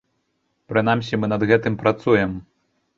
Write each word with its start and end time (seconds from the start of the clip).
Прынамсі, 0.73 1.13
мы 1.21 1.31
над 1.37 1.41
гэтым 1.55 1.81
працуем. 1.85 2.31